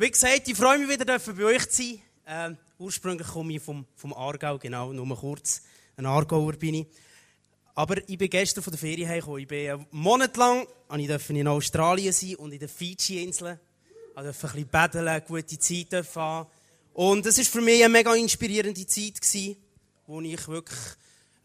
[0.00, 2.00] Wie gesagt, ich freue mich wieder, bei euch zu sein.
[2.26, 5.60] Ähm, ursprünglich komme ich vom, vom Aargau, genau, nur kurz.
[5.94, 6.86] Ein Aargauer bin ich.
[7.74, 9.40] Aber ich bin gestern von der Ferien heimgekommen.
[9.40, 13.60] Ich bin einen Monat lang in Australien sein und in den Fiji-Inseln.
[14.16, 16.46] Ich durfte ein bisschen baden, gute Zeit haben.
[16.94, 19.56] Und es war für mich eine mega inspirierende Zeit, gewesen,
[20.06, 20.80] wo ich wirklich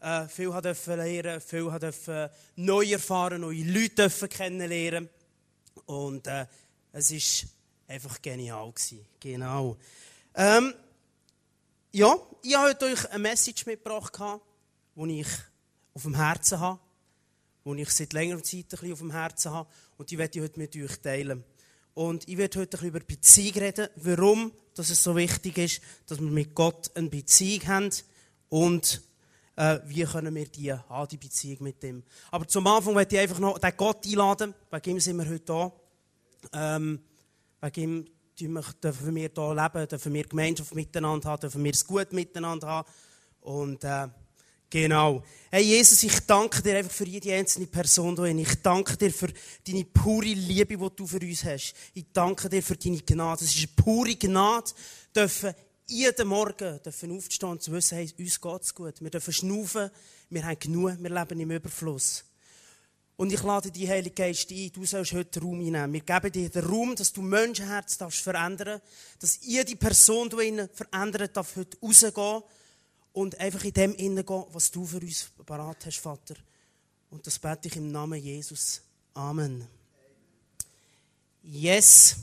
[0.00, 5.10] äh, viel durfte lernen, viel durfte neu erfahren, neue Leute kennenlernen.
[5.84, 6.46] Und äh,
[6.92, 7.50] es war
[7.88, 8.72] einfach genial.
[8.72, 9.06] Gewesen.
[9.20, 9.76] Genau.
[10.34, 10.74] Ähm,
[11.92, 14.18] ja, ich habe heute euch eine Message mitgebracht,
[14.94, 15.28] die ich
[15.94, 16.78] auf dem Herzen habe,
[17.64, 19.68] die ich seit längerer Zeit ein bisschen auf dem Herzen habe.
[19.96, 21.44] Und die werde ich heute mit euch teilen.
[21.94, 25.80] Und ich werde heute ein bisschen über Beziehung reden, warum dass es so wichtig ist,
[26.06, 27.90] dass wir mit Gott eine Beziehung haben
[28.50, 29.02] und
[29.56, 32.02] äh, wie können wir die haben, die Beziehung mit ihm.
[32.30, 35.40] Aber zum Anfang möchte ich einfach noch den Gott einladen, wegen ihm sind wir heute
[35.40, 35.72] da.
[36.52, 37.00] Ähm,
[37.66, 38.06] wegen
[38.38, 42.66] ihm dürfen wir hier leben, dürfen wir Gemeinschaft miteinander haben, dürfen wir es gut miteinander
[42.66, 42.88] haben.
[43.40, 44.08] Und äh,
[44.68, 45.22] Genau.
[45.48, 48.36] Hey Jesus, ich danke dir einfach für jede einzelne Person hier.
[48.36, 49.28] Ich danke dir für
[49.64, 51.72] deine pure Liebe, die du für uns hast.
[51.94, 53.44] Ich danke dir für deine Gnade.
[53.44, 54.72] Es ist eine pure Gnade,
[55.14, 55.54] dürfen
[55.86, 59.00] jeden Morgen dürfen aufstehen und zu wissen, hey, uns geht's gut.
[59.00, 59.88] Wir dürfen schnaufen,
[60.30, 62.24] wir haben genug, wir leben im Überfluss.
[63.18, 65.94] Und ich lade die Heilige Geist ein, du sollst heute Raum einnehmen.
[65.94, 68.80] Wir geben dir den Raum, dass du Menschenherz darfst verändern,
[69.18, 72.42] dass jede Person, die ihn verändert, darf heute rausgehen
[73.14, 76.34] und einfach in dem hineingehen, was du für uns parat hast, Vater.
[77.08, 78.82] Und das bete ich im Namen Jesus.
[79.14, 79.66] Amen.
[81.42, 82.16] Yes.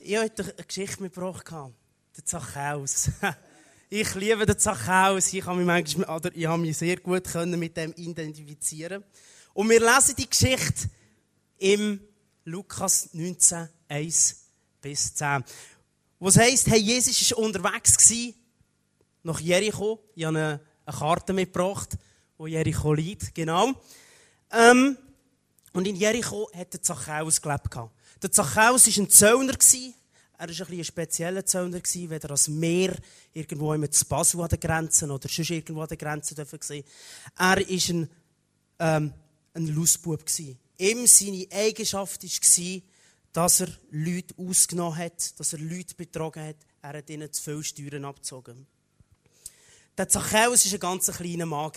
[0.00, 1.44] Ich habe heute eine Geschichte mitgebracht.
[2.16, 3.10] Der Zachäus.
[3.90, 5.32] Ich liebe den Zachäus.
[5.32, 9.02] Ich habe mich, manchmal, ich habe mich sehr gut mit dem identifizieren
[9.58, 10.88] Und wir lesen die Geschichte
[11.58, 11.98] im
[12.44, 14.36] Lukas 19, 1
[14.80, 15.42] bis 10.
[16.20, 18.08] Was heisst, hey, Jesus war unterwegs
[19.24, 19.98] nach Jericho.
[20.14, 21.98] Ich habe eine, Karte mitgebracht,
[22.36, 23.72] wo Jericho liegt, genau.
[24.52, 24.96] Ähm,
[25.72, 27.74] und in Jericho hat der Zachäus gelebt.
[28.22, 29.56] Der Zachäus war ein Zöllner.
[30.38, 32.94] Er war ein, ein spezieller Zöllner, weder als Meer
[33.32, 36.60] irgendwo zu Basel an den Grenzen oder sonst irgendwo an den Grenzen dürfen.
[37.36, 38.08] Er war ein,
[38.78, 39.12] ähm,
[39.58, 40.24] ein Lustbub.
[40.78, 42.82] Ihm seine Eigenschaft war,
[43.32, 46.56] dass er Leute ausgenommen hat, dass er Leute betrogen hat.
[46.82, 48.66] Er hat ihnen zu viel Steuern abgezogen.
[49.96, 51.72] Der Zachäus war ein ganz kleiner Mann.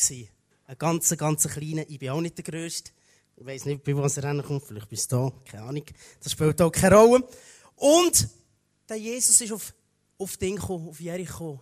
[0.68, 1.84] Ein ganz, ganz kleiner.
[1.90, 2.92] Ich bin auch nicht der Größte.
[3.36, 4.64] Ich weiß nicht, bei was er hinkommt.
[4.64, 5.52] Vielleicht bist du da.
[5.52, 5.86] Keine Ahnung.
[6.22, 7.28] Das spielt auch keine Rolle.
[7.76, 8.28] Und
[8.88, 9.74] der Jesus ist auf,
[10.18, 11.62] auf Ding gekommen, auf Jericho.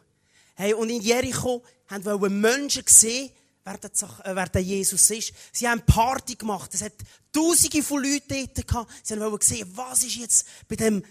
[0.55, 3.31] Hey, und in Jericho haben Menschen gesehen,
[3.69, 5.33] wer der, äh, wer der Jesus ist.
[5.51, 6.73] Sie haben Party gemacht.
[6.73, 6.93] Es hat
[7.31, 8.91] Tausende von Leuten dort gehabt.
[9.03, 11.03] Sie haben gesehen, was ist jetzt bei dem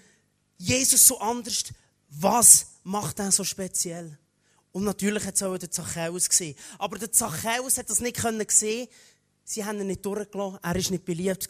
[0.56, 1.64] Jesus so anders?
[2.10, 4.18] Was macht er so speziell?
[4.72, 6.56] Und natürlich hat es auch der Zachäus gesehen.
[6.78, 8.20] Aber der Zachäus hat das nicht
[8.50, 8.88] sehen.
[9.44, 10.58] Sie haben ihn nicht durchgelassen.
[10.62, 11.46] Er war nicht beliebt.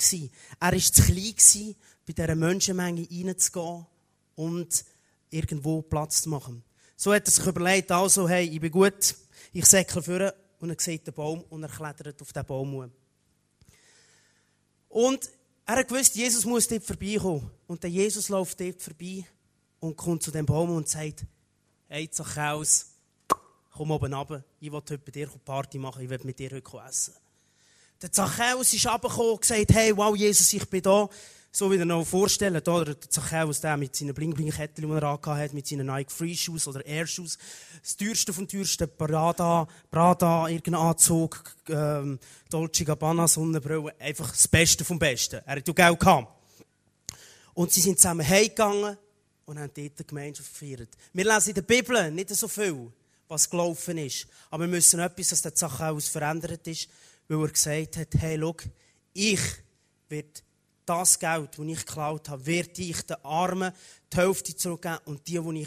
[0.61, 1.75] Er war zu klein,
[2.07, 3.87] bei dieser Menschenmenge reinzugehen
[4.35, 4.85] und
[5.31, 6.63] irgendwo Platz zu machen.
[6.97, 9.15] So hat er sich überlegt, also, hey, ich bin gut,
[9.53, 12.91] ich säckle vor und er sieht den Baum und er klettert auf den Baum.
[14.89, 15.31] Und
[15.65, 17.51] er gewusst, Jesus muss dort vorbeikommen.
[17.67, 19.25] Und der Jesus läuft dort vorbei
[19.81, 21.25] und kommt zu dem Baum und sagt,
[21.89, 22.87] hey, Zachäus,
[23.71, 26.79] komm oben runter, ich will heute bei dir Party machen, ich will mit dir heute
[26.89, 27.15] essen.
[28.01, 31.09] Der Zachäus ist runtergekommen und gesagt, hey, wow, Jesus, ich bin da.
[31.59, 35.53] So wie ihr noch vorstellen, da, der Zachäus, der mit seinen Bling-Bling-Ketten, die er hat,
[35.53, 37.37] mit seinen Nike Free Shoes oder Air Shoes.
[37.83, 44.85] Das teuerste vom teuersten, Prada, Prada, irgendein Anzug, ähm, Dolce Gabbana, Sonnenbrille, einfach das Beste
[44.85, 45.41] vom Besten.
[45.45, 46.29] Er hat Geld gehabt.
[47.55, 48.97] Und sie sind zusammen heimgegangen
[49.45, 50.91] und haben dort die Gemeinschaft gefeiert.
[51.13, 52.93] Wir lesen in der Bibel nicht so viel
[53.27, 54.29] was gelaufen ist.
[54.53, 56.89] Aber wir müssen etwas, dass der Zachäus verändert ist,
[57.27, 58.55] weil er gesagt hat, hey, schau,
[59.13, 59.41] ich
[60.09, 60.41] werde
[60.89, 63.73] das Geld, das ich geklaut habe, werde ich den Armen
[64.13, 65.67] die Hälfte zurückgeben und die, die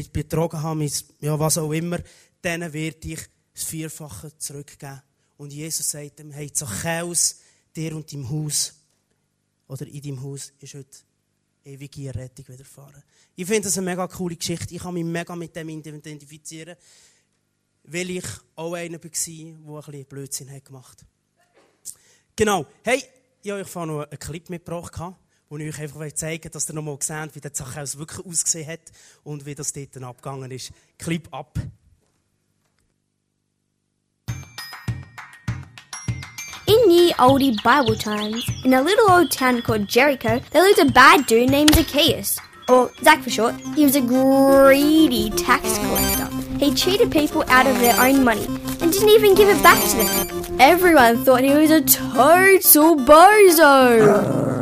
[0.00, 0.88] ich betrogen habe,
[1.20, 1.98] ja, was auch immer,
[2.42, 3.20] denen werde ich
[3.52, 5.02] das Vierfache zurückgeben.
[5.36, 7.40] Und Jesus sagt ihm, hey, Zachäus,
[7.74, 8.74] dir und deinem Haus,
[9.68, 10.98] oder in deinem Haus, ist heute
[11.64, 13.02] ewige Rettung widerfahren.
[13.34, 14.74] Ich finde das eine mega coole Geschichte.
[14.74, 16.76] Ich kann mich mega mit dem identifizieren,
[17.84, 18.24] weil ich
[18.56, 21.08] auch einer war, der ein bisschen Blödsinn gemacht hat.
[22.36, 22.66] Genau.
[22.82, 23.02] Hey,
[23.44, 24.98] ich habe euch noch einen Clip mitgebracht,
[25.50, 28.26] wo ich euch einfach zeigen will, dass ihr noch mal seht, wie der Zachäus wirklich
[28.26, 28.80] ausgesehen hat
[29.22, 30.72] und wie das dort abgegangen ist.
[30.98, 31.58] Clip ab.
[36.66, 40.90] In ye olde Bible times, in a little old town called Jericho, there lived a
[40.90, 42.38] bad dude named Zacchaeus.
[42.68, 46.28] or Zach for short, he was a greedy tax collector.
[46.58, 49.96] He cheated people out of their own money and didn't even give it back to
[49.98, 50.33] them.
[50.60, 54.56] Everyone thought he was a total bozo.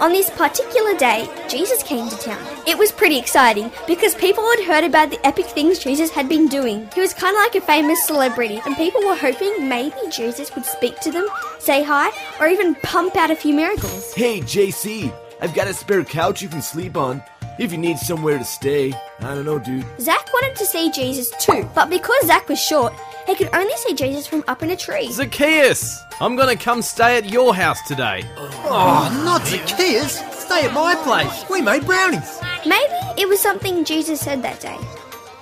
[0.00, 2.42] On this particular day, Jesus came to town.
[2.66, 6.48] It was pretty exciting because people had heard about the epic things Jesus had been
[6.48, 6.88] doing.
[6.94, 10.64] He was kind of like a famous celebrity, and people were hoping maybe Jesus would
[10.64, 11.26] speak to them,
[11.58, 12.10] say hi,
[12.40, 14.14] or even pump out a few miracles.
[14.14, 17.22] Hey, JC, I've got a spare couch you can sleep on.
[17.58, 18.92] If you need somewhere to stay.
[19.20, 19.84] I don't know, dude.
[19.98, 22.92] Zach wanted to see Jesus too, but because Zach was short,
[23.26, 25.10] he could only see Jesus from up in a tree.
[25.10, 28.24] Zacchaeus, I'm gonna come stay at your house today.
[28.36, 30.18] Oh, not Zacchaeus.
[30.32, 31.48] Stay at my place.
[31.48, 32.40] We made brownies.
[32.66, 34.76] Maybe it was something Jesus said that day.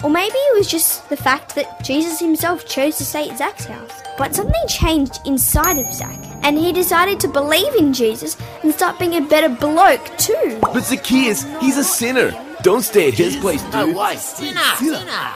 [0.04, 3.64] Or maybe it was just the fact that Jesus himself chose to stay at Zach's
[3.64, 4.02] house.
[4.18, 8.98] But something changed inside of Zach, and he decided to believe in Jesus and start
[8.98, 10.58] being a better bloke too.
[10.60, 12.32] But Zacchaeus, he's a sinner.
[12.62, 13.94] Don't stay at his place, dude.
[13.94, 15.32] No Sinner, sinner.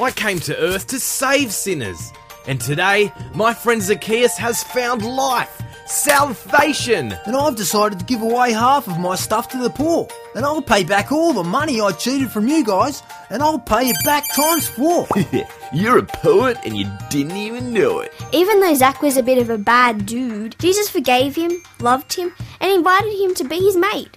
[0.00, 2.14] I came to earth to save sinners.
[2.46, 7.12] And today, my friend Zacchaeus has found life, salvation.
[7.26, 10.08] And I've decided to give away half of my stuff to the poor.
[10.34, 13.88] And I'll pay back all the money I cheated from you guys, and I'll pay
[13.90, 15.06] it back times four.
[15.72, 18.12] You're a poet and you didn't even know it.
[18.32, 22.34] Even though Zach was a bit of a bad dude, Jesus forgave him, loved him,
[22.60, 24.16] and invited him to be his mate.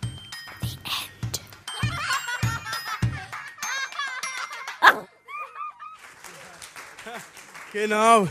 [0.62, 1.40] The end.
[7.74, 8.30] Genau.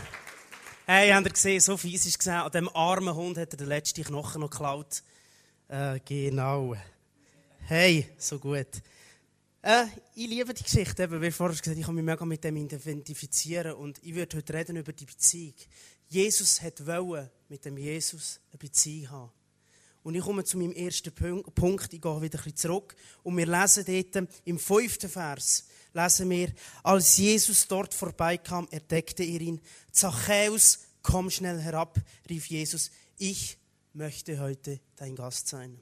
[0.87, 3.65] Hey, habt ihr gesehen, so fies ist gesehen, an dem armen Hund hat er den
[3.69, 5.01] letzten Knochen noch geklaut.
[5.67, 6.75] Äh, genau.
[7.61, 8.67] Hey, so gut.
[9.63, 12.55] Äh, ich liebe die Geschichte, eben, wie vorher gesagt, ich kann mich mega mit dem
[12.57, 15.55] identifizieren und ich würde heute reden über die Beziehung.
[16.07, 19.31] Jesus hat wollen mit dem Jesus eine Beziehung haben.
[20.03, 23.35] Und ich komme zu meinem ersten Pun- Punkt, ich gehe wieder ein bisschen zurück und
[23.35, 25.65] wir lesen dort im fünften Vers,
[25.95, 26.53] lesen wir,
[26.83, 29.61] als Jesus dort vorbeikam, entdeckte er ihn.
[29.91, 31.99] Zachäus, komm schnell herab,
[32.29, 33.57] rief Jesus, ich
[33.93, 35.79] möchte heute dein Gast sein.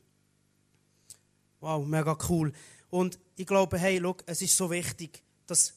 [1.60, 2.54] Wow, mega cool.
[2.89, 5.74] Und ich glaube, hey, schau, es ist so wichtig, dass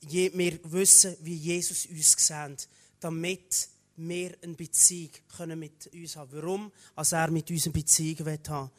[0.00, 2.68] wir wissen, wie Jesus uns sieht,
[3.00, 6.72] damit wir eine Beziehung können mit uns haben Warum?
[6.94, 8.70] Als er mit uns eine Beziehung will haben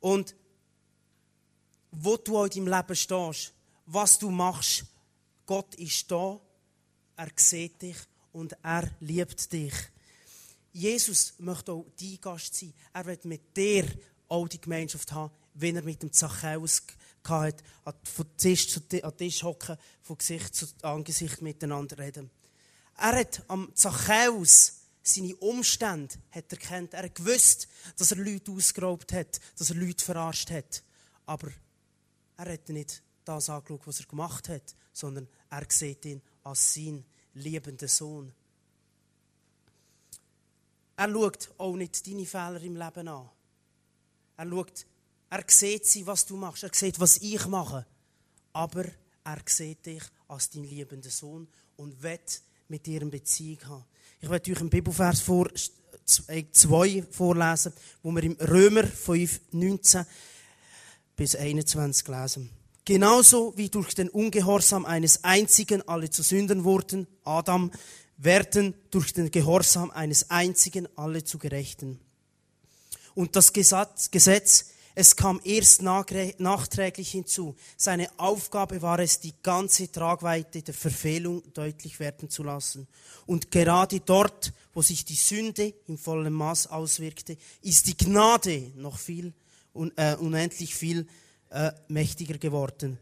[0.00, 0.34] Und
[1.90, 3.52] wo du in deinem Leben stehst,
[3.88, 4.84] was du machst,
[5.46, 6.38] Gott ist da,
[7.16, 7.96] er sieht dich
[8.32, 9.72] und er liebt dich.
[10.72, 12.74] Jesus möchte auch dein Gast sein.
[12.92, 13.86] Er will mit dir
[14.28, 16.82] auch die Gemeinschaft haben, wenn er mit dem Zachäus
[17.26, 17.64] hatte,
[18.04, 22.30] von Tisch zu Tisch hocken, von Gesicht zu Angesicht miteinander reden.
[22.96, 26.92] Er hat am Zachäus seine Umstände hat er kennt.
[26.92, 30.82] Er hat gewusst, dass er Leute ausgeraubt hat, dass er Leute verarscht hat.
[31.24, 31.50] Aber
[32.36, 37.04] er hat nicht das angeschaut, was er gemacht hat, sondern er sieht ihn als sein
[37.34, 38.32] liebenden Sohn.
[40.96, 43.30] Er schaut auch nicht deine Fehler im Leben an.
[44.36, 44.86] Er schaut,
[45.30, 46.64] er sieht sie, was du machst.
[46.64, 47.86] Er sieht, was ich mache.
[48.52, 48.84] Aber
[49.24, 51.46] er sieht dich als dein liebender Sohn
[51.76, 52.18] und will
[52.68, 53.84] mit dir eine Beziehung haben.
[54.20, 55.48] Ich werde euch einen Bibelvers vor,
[56.26, 57.72] äh, zwei vorlesen,
[58.02, 60.04] wo wir im Römer 5, 19
[61.14, 62.57] bis 21 lesen.
[62.88, 67.70] Genauso wie durch den Ungehorsam eines einzigen alle zu Sündern wurden, Adam,
[68.16, 72.00] werden durch den Gehorsam eines einzigen alle zu Gerechten.
[73.14, 77.56] Und das Gesetz, es kam erst nachträglich hinzu.
[77.76, 82.88] Seine Aufgabe war es, die ganze Tragweite der Verfehlung deutlich werden zu lassen.
[83.26, 88.96] Und gerade dort, wo sich die Sünde im vollen Maß auswirkte, ist die Gnade noch
[88.96, 89.34] viel,
[89.96, 91.06] äh, unendlich viel
[91.50, 92.98] äh, mächtiger geworden.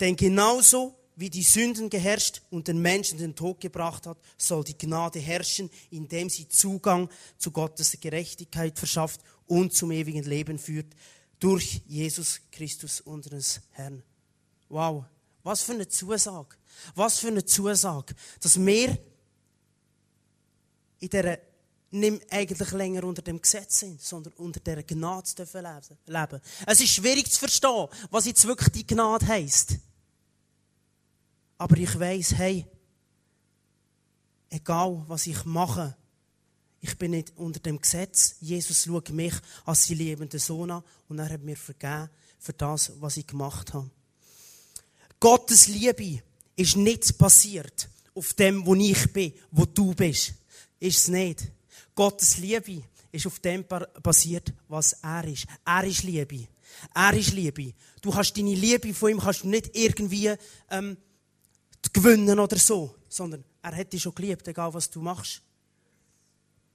[0.00, 4.76] Denn genauso wie die Sünden geherrscht und den Menschen den Tod gebracht hat, soll die
[4.76, 10.94] Gnade herrschen, indem sie Zugang zu Gottes Gerechtigkeit verschafft und zum ewigen Leben führt
[11.40, 14.02] durch Jesus Christus, unseres Herrn.
[14.68, 15.04] Wow,
[15.42, 16.56] was für eine Zusage.
[16.94, 18.98] Was für eine Zusage, dass wir
[21.00, 21.38] in dieser
[22.00, 25.66] nicht eigentlich länger unter dem Gesetz sind, sondern unter dieser Gnade dürfen
[26.06, 26.40] leben-.
[26.66, 29.78] Es ist schwierig zu verstehen, was jetzt wirklich die Gnade heisst.
[31.58, 32.66] Aber ich weiß, hey,
[34.50, 35.96] egal was ich mache,
[36.80, 38.36] ich bin nicht unter dem Gesetz.
[38.40, 39.34] Jesus schaut mich
[39.64, 43.74] als sein liebenden Sohn an und er hat mir vergeben für das, was ich gemacht
[43.74, 43.90] habe.
[45.18, 46.22] Gottes Liebe
[46.54, 50.34] ist nicht passiert auf dem, wo ich bin, wo du bist.
[50.78, 51.50] Ist es nicht.
[51.96, 53.64] Gottes Liebe ist auf dem
[54.02, 55.46] basiert, was er ist.
[55.64, 56.46] Er ist Liebe.
[56.94, 57.72] Er ist Liebe.
[58.02, 60.34] Du kannst deine Liebe von ihm kannst du nicht irgendwie
[60.70, 60.96] ähm,
[61.92, 65.42] gewinnen oder so, sondern er hat dich schon geliebt, egal was du machst.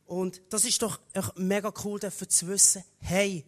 [0.05, 0.99] Und das ist doch
[1.35, 3.45] mega cool, zu wissen, hey,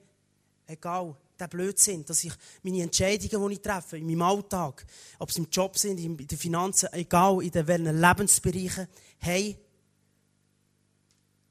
[0.68, 4.86] egal, der Blödsinn, dass ich meine Entscheidungen, die ich treffe, in meinem Alltag,
[5.20, 8.88] ob es im Job sind, in den Finanzen, egal, in welchen Lebensbereichen,
[9.18, 9.58] hey,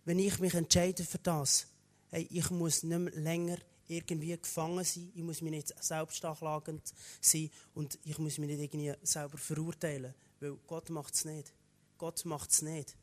[0.04, 1.66] wenn ich mich entscheide für das,
[2.10, 6.82] hey, ich muss nicht mehr länger irgendwie gefangen sein, ich muss mich nicht selbstanklagend
[7.20, 11.52] sein und ich muss mich nicht irgendwie selber verurteilen, weil Gott macht es nicht.
[11.98, 12.96] Gott macht es nicht,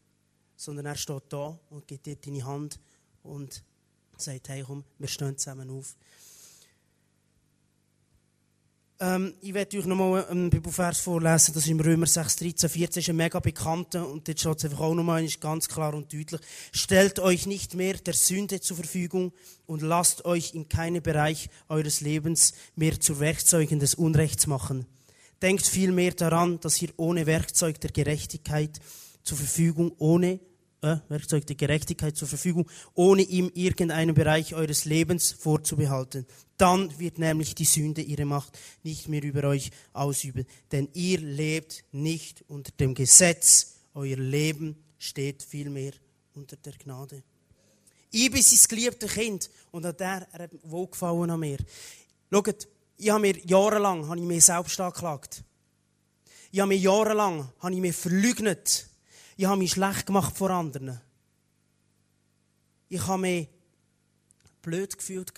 [0.55, 2.79] sondern er steht da und gibt dir deine Hand
[3.23, 3.63] und
[4.17, 5.95] sagt, hey komm, wir stehen zusammen auf.
[9.01, 12.99] Ähm, ich werde euch nochmal einen Bibelvers vorlesen, das ist im Römer 6, 13, 14,
[12.99, 16.41] ist ein mega bekannter und dort steht es einfach auch nochmal ganz klar und deutlich.
[16.73, 19.31] Stellt euch nicht mehr der Sünde zur Verfügung
[19.65, 24.85] und lasst euch in keinem Bereich eures Lebens mehr zu Werkzeugen des Unrechts machen.
[25.41, 28.81] Denkt vielmehr daran, dass ihr ohne Werkzeug der Gerechtigkeit
[29.23, 30.41] zur Verfügung, ohne
[30.81, 36.25] äh, Werkzeug der Gerechtigkeit zur Verfügung, ohne ihm irgendeinen Bereich eures Lebens vorzubehalten.
[36.59, 40.45] Dann wird nämlich die Sünde ihre Macht nicht mehr über euch ausüben.
[40.71, 45.93] Denn ihr lebt nicht unter dem Gesetz, euer Leben steht vielmehr
[46.35, 47.23] unter der Gnade.
[48.11, 51.57] Ich bin sein geliebtes Kind und an der er hat wohlgefallen an mir.
[52.31, 55.43] Schaut, ich habe mir jahrelang habe ich mich selbst angeklagt.
[56.51, 58.89] Ich habe mir jahrelang habe ich mich verleugnet
[59.39, 60.99] ich habe mich schlecht gemacht vor anderen.
[62.89, 63.47] Ich habe mich
[64.61, 65.31] blöd gefühlt.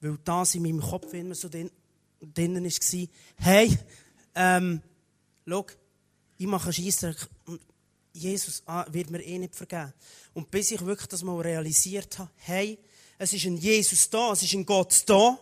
[0.00, 3.08] Weil das in meinem Kopf immer so drinnen war.
[3.36, 3.78] Hey,
[4.34, 4.82] ähm,
[5.46, 5.66] schau,
[6.38, 7.60] ich mache einen Scheissdreck und
[8.12, 9.92] Jesus ah, wird mir eh nicht vergeben.
[10.34, 12.78] Und bis ich wirklich das mal realisiert habe, hey,
[13.18, 15.38] es ist ein Jesus da, es ist ein Gott da,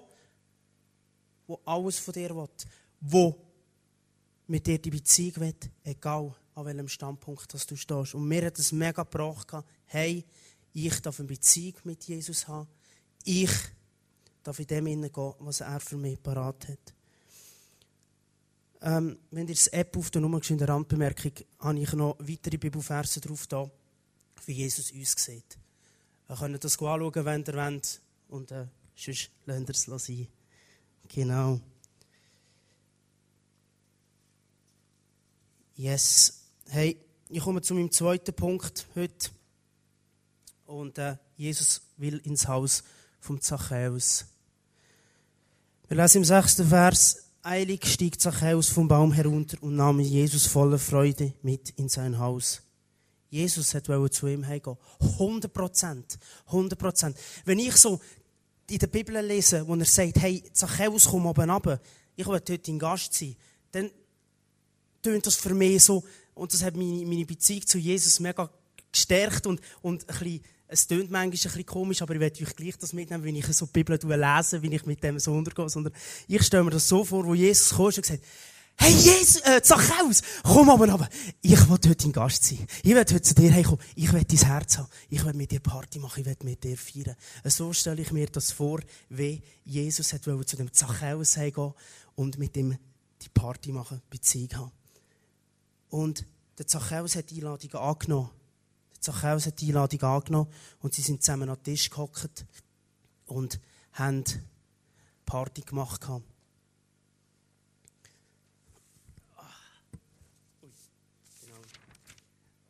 [1.46, 2.48] wo alles von dir will,
[3.00, 3.36] wo
[4.48, 8.14] mit dir die Beziehung will, egal an welchem Standpunkt dass du stehst.
[8.14, 9.52] Und mir hat es mega gebracht,
[9.86, 10.24] hey,
[10.72, 12.68] ich darf eine Beziehung mit Jesus haben.
[13.24, 13.50] Ich
[14.42, 16.94] darf in dem hineingehen, was er für mich parat hat.
[18.80, 22.58] Ähm, wenn ihr das App auf der Nummer in der Randbemerkung, habe ich noch weitere
[22.58, 23.68] Bibelverse drauf da,
[24.46, 25.58] wie Jesus uns sieht.
[26.28, 28.00] Ihr könnt das anschauen, wenn ihr wollt.
[28.28, 30.28] Und äh, sonst lasst ihr es sein.
[31.08, 31.60] Genau.
[35.74, 36.44] Yes.
[36.68, 39.30] Hey, ich komme zu meinem zweiten Punkt heute.
[40.66, 42.84] Und äh, Jesus will ins Haus
[43.18, 44.26] vom Zachäus.
[45.88, 50.78] Wir lesen im sechsten Vers, eilig stieg Zachäus vom Baum herunter und nahm Jesus voller
[50.78, 52.62] Freude mit in sein Haus.
[53.30, 54.76] Jesus hat zu ihm heimgehen.
[55.00, 56.18] 100 Prozent.
[56.46, 57.16] 100 Prozent.
[57.44, 58.00] Wenn ich so
[58.68, 61.80] in der Bibel lese, wo er sagt, hey, Zachäus, komm oben runter,
[62.16, 63.36] ich will heute dein Gast sein,
[63.72, 63.90] dann
[65.02, 68.48] tönt das für mich so, und das hat meine, meine Beziehung zu Jesus mega
[68.92, 72.54] gestärkt und, und ein bisschen, es klingt manchmal ein bisschen komisch, aber ich werde euch
[72.54, 75.68] gleich das mitnehmen, wenn ich so die Bibel lese, wie ich mit dem so untergehe.
[75.68, 75.94] Sondern
[76.26, 78.20] ich stelle mir das so vor, wo Jesus kam und gesagt
[78.80, 81.08] Hey Jesus, äh, Zachäus, komm aber runter.
[81.42, 82.64] Ich will heute dein Gast sein.
[82.84, 83.80] Ich will heute zu dir herkommen.
[83.96, 84.86] Ich will dein Herz haben.
[85.08, 86.20] Ich will mit dir Party machen.
[86.20, 87.16] Ich will mit dir feiern.
[87.44, 91.74] So stelle ich mir das vor, wie Jesus hat zu dem Zachäus gehen
[92.14, 92.78] und mit ihm
[93.20, 94.72] die Party machen, Beziehung haben.
[95.90, 96.24] Und
[96.56, 98.30] der Zachäus hat die Einladung angenommen.
[99.00, 102.44] Zachäus hat die Einladung angenommen und sie sind zusammen an den Tisch gehockt
[103.26, 103.60] und
[103.92, 104.24] haben
[105.24, 106.06] Party gemacht.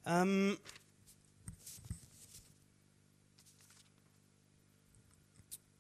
[0.05, 0.57] Ähm,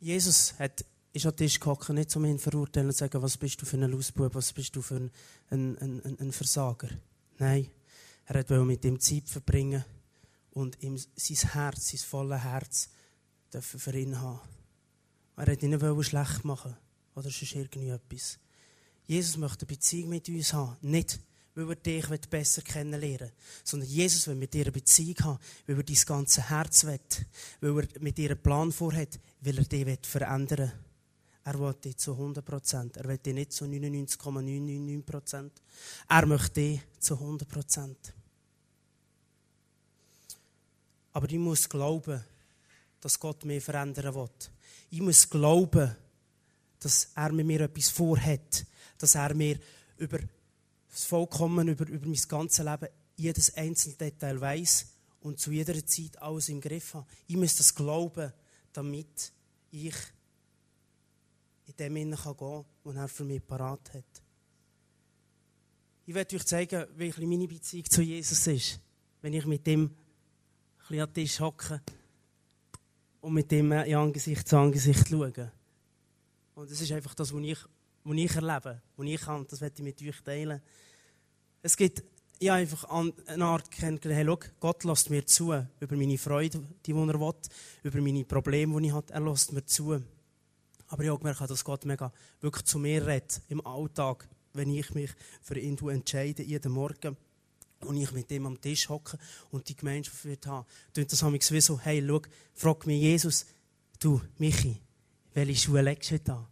[0.00, 3.36] Jesus hat, ist an den Tisch gehockt, nicht um ihn verurteilen und zu sagen, was
[3.36, 5.10] bist du für ein Lausbub, was bist du für ein,
[5.50, 6.90] ein, ein, ein Versager.
[7.38, 7.70] Nein,
[8.26, 9.84] er wollte mit ihm Zeit verbringen
[10.58, 12.88] und ihm sein Herz, sein volles Herz
[13.60, 14.40] für ihn haben.
[15.36, 16.76] Er wollte ihn nicht schlecht machen
[17.14, 18.38] oder sonst irgendetwas.
[19.06, 20.76] Jesus möchte eine Beziehung mit uns haben.
[20.82, 21.20] Nicht,
[21.54, 23.30] weil er dich besser kennenlernen
[23.64, 26.98] sondern Jesus will mit dir eine Beziehung haben, weil er dein ganze Herz will,
[27.60, 30.72] weil er mit dir einen Plan vorhat, weil er dich verändern will.
[31.44, 32.96] Er will dich zu 100 Prozent.
[32.98, 35.62] Er will dich nicht zu 99,999 Prozent.
[36.08, 38.12] Er möchte dich zu 100 Prozent.
[41.18, 42.24] Aber ich muss glauben,
[43.00, 44.30] dass Gott mich verändern will.
[44.88, 45.96] Ich muss glauben,
[46.78, 48.64] dass er mit mir etwas vorhat.
[48.98, 49.58] Dass er mir
[49.96, 50.20] über
[50.88, 56.22] das Vollkommen, über, über mein ganzes Leben jedes einzelne Detail weiß und zu jeder Zeit
[56.22, 57.08] alles im Griff habe.
[57.26, 58.32] Ich muss das glauben,
[58.72, 59.32] damit
[59.72, 59.96] ich
[61.66, 64.22] in dem Innen gehen kann, was er für mich parat hat.
[66.06, 68.78] Ich werde euch zeigen, wie meine Beziehung zu Jesus ist,
[69.20, 69.96] wenn ich mit ihm
[70.88, 71.80] bisschen an den Tisch hocke
[73.20, 75.52] und mit dem in Angesicht zu Angesicht schaue.
[76.54, 77.58] Und das ist einfach das, was ich,
[78.04, 79.46] was ich erlebe, was ich kann.
[79.48, 80.60] Das werde ich mit euch teilen.
[81.62, 82.02] Es gibt
[82.40, 86.92] ja, einfach eine Art kennengelernt, hey, schau, Gott lässt mir zu über meine Freude, die
[86.92, 87.34] er will,
[87.82, 90.00] über meine Probleme, die ich habe, er lässt mir zu.
[90.86, 94.94] Aber ich habe gemerkt, dass Gott mega wirklich zu mir redet, im Alltag, wenn ich
[94.94, 95.10] mich
[95.42, 97.16] für ihn entscheide, jeden Morgen
[97.80, 99.18] und ich mit ihm am Tisch hocke
[99.50, 100.66] und die Gemeinschaft wird haben.
[100.92, 102.22] Tönt das habe ich so, hey, schau,
[102.54, 103.46] frag mich Jesus,
[104.00, 104.80] du, Michi,
[105.34, 106.46] welche Schuhe legst du heute an?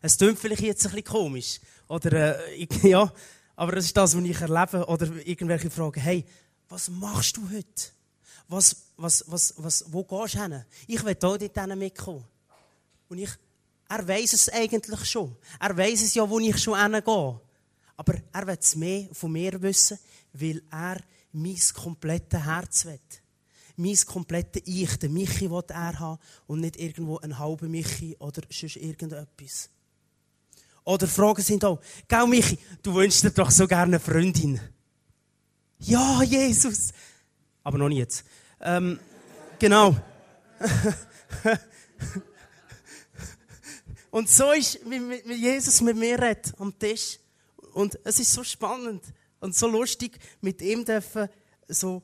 [0.00, 3.12] Es klingt vielleicht jetzt ein bisschen komisch, oder, äh, ich, ja,
[3.56, 6.24] aber das ist das, was ich erlebe, oder irgendwelche Fragen, hey,
[6.68, 7.90] was machst du heute?
[8.46, 10.64] Was, was, was, was, wo gehst du hin?
[10.86, 12.24] Ich will hier dort mitkommen.
[13.08, 13.30] Und ich,
[13.88, 15.36] er weiß es eigentlich schon.
[15.58, 17.40] Er weiß es ja, wo ich schon hingehe.
[17.96, 19.98] Aber er will es mehr von mir wissen,
[20.32, 21.00] weil er
[21.32, 23.00] mein komplettes Herz will.
[23.76, 28.42] Mein komplettes Ich, den Michi will er haben und nicht irgendwo einen halben Michi oder
[28.50, 29.70] sonst irgendetwas.
[30.84, 34.60] Oder Fragen sind auch, gell Michi, du wünschst dir doch so gerne eine Freundin.
[35.78, 36.92] Ja, Jesus.
[37.62, 38.24] Aber noch nicht jetzt.
[38.60, 38.98] Ähm,
[39.58, 39.96] genau.
[44.10, 47.20] Und so ist, wie Jesus mit mir redet am Tisch.
[47.74, 49.04] Und es ist so spannend
[49.40, 51.28] und so lustig, mit ihm dürfen
[51.68, 52.02] so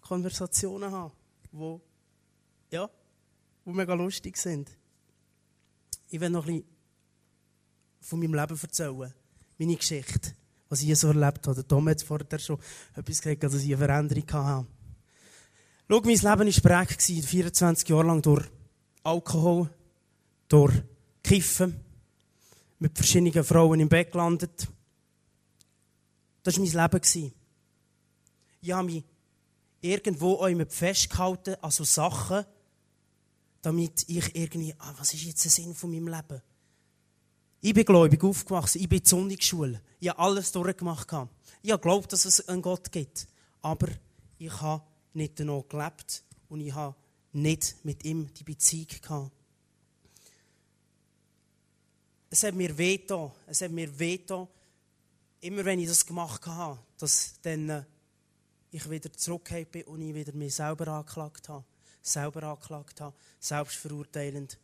[0.00, 1.12] Konversationen haben,
[1.52, 1.80] wo,
[2.70, 2.88] ja,
[3.64, 4.70] wo mega lustig sind.
[6.08, 6.76] Ich will noch ein bisschen
[8.00, 9.14] von meinem Leben erzählen.
[9.58, 10.34] Meine Geschichte,
[10.68, 11.66] was ich so erlebt habe.
[11.66, 12.58] Tom hat vorher schon
[12.96, 14.66] etwas gesagt, dass ich eine Veränderung hatte.
[15.88, 16.36] Schau, mein Leben war
[16.86, 18.44] geprägt, 24 Jahre lang durch
[19.02, 19.70] Alkohol,
[20.48, 20.74] durch
[21.22, 21.80] Kiffen,
[22.78, 24.68] mit verschiedenen Frauen im Bett gelandet.
[26.50, 27.32] Das war mein Leben.
[28.62, 29.04] Ich habe mich
[29.80, 32.44] irgendwo festgehalten an so Sachen,
[33.62, 36.42] damit ich irgendwie, ah, was ist jetzt der Sinn von meinem Leben?
[37.60, 41.06] Ich bin gläubig aufgewachsen, ich bin in der Sonntagsschule, ich habe alles durchgemacht.
[41.62, 43.28] Ich habe geglaubt, dass es einen Gott gibt,
[43.62, 43.88] aber
[44.38, 44.82] ich habe
[45.12, 46.96] nicht danach gelebt und ich habe
[47.32, 49.30] nicht mit ihm die Beziehung gehabt
[52.30, 53.32] es hat mir wehgetan.
[53.46, 54.46] Es hat mir wehgetan,
[55.40, 57.84] immer wenn ich das gemacht habe, dass dann äh,
[58.70, 61.64] ich wieder zurückgekommen bin und ich wieder mich selber angeklagt habe.
[62.02, 64.58] Selber angeklagt habe, selbstverurteilend.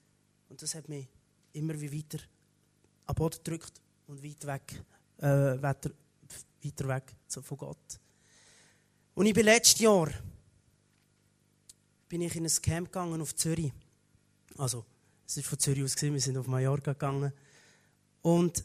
[0.49, 1.07] Und das hat mich
[1.53, 2.23] immer wie weiter
[3.07, 4.83] am Boden gedrückt und weit weg,
[5.19, 5.91] äh, weiter,
[6.63, 8.01] weiter weg von Gott.
[9.15, 10.11] Und ich bin letztes Jahr
[12.09, 13.73] bin ich in ein Camp gegangen auf Zürich.
[14.57, 14.85] Also,
[15.27, 17.33] es ist von Zürich aus gesehen, wir sind auf Mallorca gegangen.
[18.23, 18.65] Und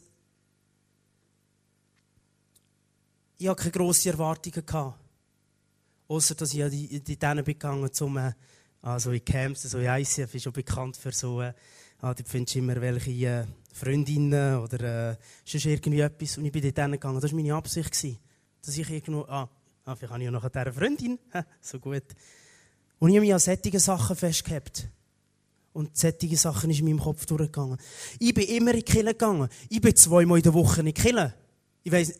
[3.42, 4.64] ich hatte keine grossen Erwartungen.
[4.64, 4.98] Gehabt.
[6.08, 8.32] Ausser, dass ich ja die, die denen gegangen zum, äh,
[8.82, 11.52] also in Camps, so in ICF ist schon bekannt für so, äh,
[12.00, 16.38] ah, findest du immer welche äh, Freundinnen oder äh, sonst irgendwie etwas.
[16.38, 17.20] Und ich bin dort gegangen.
[17.20, 18.20] Das war meine Absicht.
[18.64, 19.48] Dass ich irgendwo, ah,
[19.84, 21.18] ah vielleicht habe ich ja noch eine Freundin.
[21.60, 22.04] so gut.
[22.98, 24.88] Und ich habe mich an solchen Sachen festgehabt.
[25.72, 27.78] Und solche Sachen sind in meinem Kopf durchgegangen.
[28.18, 29.48] Ich bin immer in die Kille gegangen.
[29.70, 31.34] Ich bin zweimal in der Woche in die Kille.
[31.82, 32.12] Ich weiss,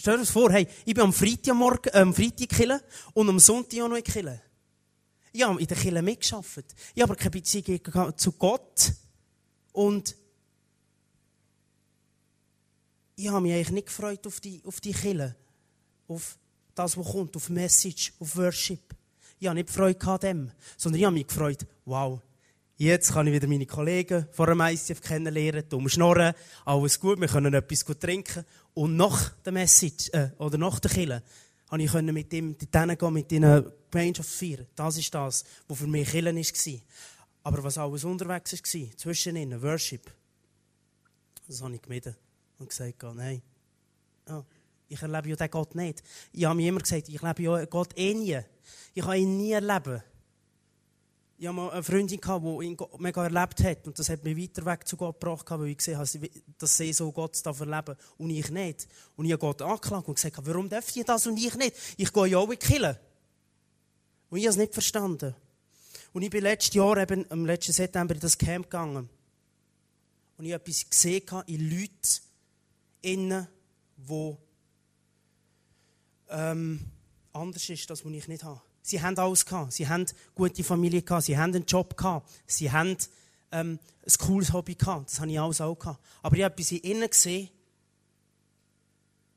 [0.00, 2.82] stell dir das vor, hey, ich bin am Freitag, morgen, äh, am Freitag in Kille
[3.12, 4.42] und am Sonntag auch noch in die Kille.
[5.32, 6.74] Ich habe in der Kille mitgearbeitet.
[6.94, 8.92] Ich habe aber keine Beziehung zu Gott.
[9.72, 10.16] Und
[13.14, 15.36] ich habe mich eigentlich nicht gefreut auf die, auf die Kille.
[16.08, 16.36] Auf
[16.74, 18.80] das, was kommt, auf Message, auf Worship.
[19.38, 22.20] Ich habe nicht an dem, sondern ich habe mich gefreut, wow,
[22.82, 26.32] Jetzt kann ich wieder meine Kollegen vor dem ICF kennenlernen, dumm schnorren,
[26.64, 28.42] alles gut, wir können etwas gut trinken.
[28.72, 31.22] Und nach der Message, äh, oder nach der Kille,
[31.68, 34.66] konnte ich mit ihm dorthin gehen, mit ihnen Gemeinschaft feiern.
[34.74, 36.80] Das ist das, was für mich Killen war.
[37.42, 40.10] Aber was alles unterwegs war, zwischen ihnen, Worship,
[41.48, 42.16] das habe ich gemieden
[42.58, 43.42] und gesagt, nein,
[44.26, 44.42] ja,
[44.88, 46.02] ich erlebe ja den Gott nicht.
[46.32, 48.40] Ich habe mir immer gesagt, ich lebe ja Gott eh nie.
[48.94, 50.02] Ich kann ihn nie erleben
[51.40, 53.86] ich hatte mal eine Freundin, die ihn mega erlebt hat.
[53.86, 56.92] Und das hat mich weiter weg zu Gott gebracht, weil ich gesehen habe, dass sie
[56.92, 58.86] so Gott darf erleben und ich nicht.
[59.16, 61.74] Und ich habe Gott angeklagt und gesagt, warum darf ich das und ich nicht?
[61.96, 63.00] Ich gehe ja auch in die Kirche.
[64.28, 65.34] Und ich habe es nicht verstanden.
[66.12, 69.08] Und ich bin letztes Jahr, eben, im letzten September, in das Camp gegangen.
[70.36, 72.20] Und ich habe etwas gesehen in Leuten,
[73.00, 73.48] innen,
[73.96, 74.36] wo
[76.28, 76.84] ähm,
[77.32, 78.60] anders ist, das, was ich nicht habe.
[78.90, 79.72] Sie haben alles gehabt.
[79.72, 81.24] Sie haben gute Familie gehabt.
[81.24, 82.28] Sie haben einen Job gehabt.
[82.46, 82.96] Sie haben
[83.52, 85.10] ähm, ein cooles Hobby gehabt.
[85.10, 86.04] Das habe ich alles auch gehabt.
[86.22, 87.48] Aber ich habe etwas in ihnen gesehen,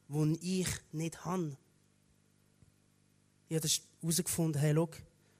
[0.07, 1.55] was ich nicht habe.
[3.47, 3.67] Ich habe
[4.01, 4.89] herausgefunden, hey, schau,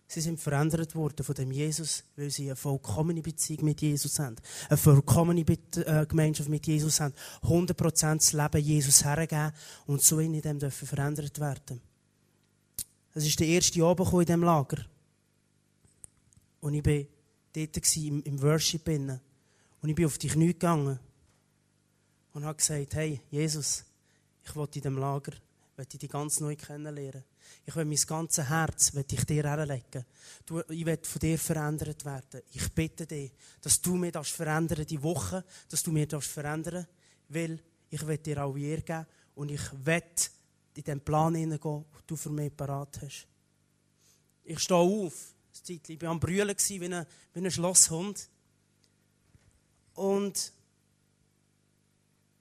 [0.05, 4.35] sie sind verändert worden von dem Jesus, weil sie eine vollkommene Beziehung mit Jesus haben.
[4.69, 7.15] Eine vollkommene äh, Gemeinschaft mit Jesus haben.
[7.41, 9.53] 100% das Leben Jesus hergeben
[9.87, 11.81] und so in dem dürfen verändert werden.
[13.13, 14.85] Es war der erste Abend in diesem Lager.
[16.61, 17.05] Und ich war
[17.53, 18.87] dort im, im Worship.
[18.87, 20.99] Und ich bin auf die Knie gegangen
[22.33, 23.85] und habe gesagt, hey, Jesus,
[24.43, 25.33] ich will in diesem Lager,
[25.77, 27.23] ich dich ganz neu kennenlernen.
[27.65, 30.05] Ich will mein ganzes Herz ich dir herlegen.
[30.69, 32.41] Ich will von dir verändert werden.
[32.51, 36.87] Ich bitte dich, dass du mir das verändern die Woche, dass du mir das verändern,
[37.29, 40.01] weil ich will dir auch Ehre geben und ich will
[40.75, 43.27] in den Plan hineingehen, den du für mich parat hast.
[44.43, 45.33] Ich stehe auf.
[45.67, 48.29] Ich war am Brüllen wie ein, wie ein Schlosshund.
[49.93, 50.51] Und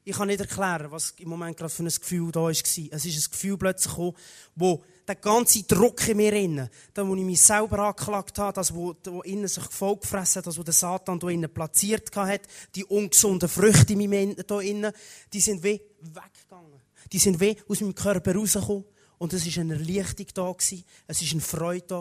[0.04, 2.50] ich kann nicht erklären, was im Moment gerade für ein Gefühl da war.
[2.50, 4.16] Es ist ein Gefühl plötzlich gekommen,
[4.56, 8.74] wo der ganze Druck in mir innen, da wo ich mich selber angeklagt habe, das
[8.74, 12.42] wo, wo innen sich Volk gefressen hat, das wo der Satan da innen platziert hat,
[12.74, 14.92] die ungesunden Früchte in da innen,
[15.32, 16.71] die sind wie weggegangen.
[17.12, 18.84] Die sind wie aus meinem Körper rausgekommen.
[19.18, 20.56] Und es war eine Erleichterung da.
[21.06, 21.98] Es war eine Freude da.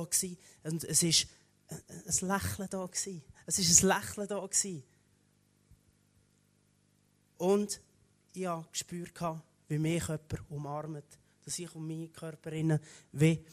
[0.63, 1.21] Und es war
[1.69, 2.89] ein Lächeln da.
[3.45, 4.49] Es war ein Lächeln da.
[7.37, 7.81] Und
[8.33, 9.19] ich habe gespürt,
[9.67, 11.19] wie mich jemand umarmt.
[11.43, 12.51] Dass ich um meinen Körper
[13.11, 13.43] wie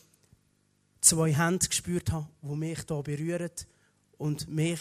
[1.00, 3.50] zwei Hände gespürt habe, die mich hier berühren
[4.18, 4.80] und mich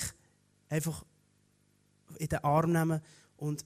[0.70, 1.06] einfach
[2.18, 3.02] in den Arm nehmen
[3.38, 3.66] und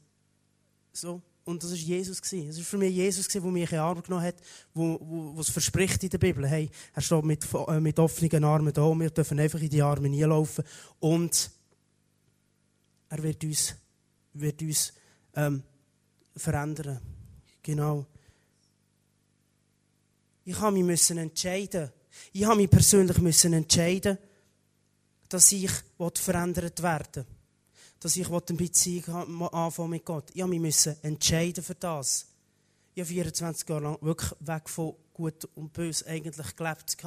[0.94, 1.22] so.
[1.44, 2.22] Und das war Jesus.
[2.22, 4.36] Es war für mich Jesus, der mich in Arm genommen hat,
[4.74, 6.48] wo, wo, es verspricht in der Bibel.
[6.48, 10.08] Hey, er steht mit, äh, mit offenen Armen da, wir dürfen einfach in die Arme
[10.08, 10.64] hineinlaufen.
[11.00, 11.50] Und
[13.10, 13.76] er wird uns,
[14.34, 14.94] wird uns
[15.36, 15.64] ähm,
[16.36, 17.00] verändern.
[17.64, 18.06] Genau.
[20.46, 21.92] Ich habe mich müssen entscheiden.
[22.34, 24.18] Ich habe mich persönlich müssen entscheiden,
[25.28, 25.72] dass ich
[26.16, 27.26] verändert werden
[28.02, 30.32] Dass ich eine Beziehung anfangen mit Gott.
[30.38, 32.28] Habe mich müssen entscheiden für das.
[32.94, 36.98] Ich habe 24 Jahre lang wirklich weg von Gut und Böse eigentlich gelebt.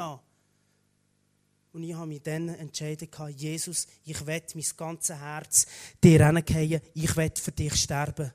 [1.73, 5.67] Und ich habe mich dann entschieden, Jesus, ich werde mein ganzes Herz
[6.03, 8.33] dir hingehen, ich werde für dich sterben.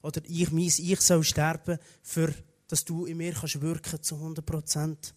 [0.00, 2.32] Oder ich, mein, ich soll sterben, für,
[2.68, 5.14] dass du in mir kannst wirken zu 100 Prozent.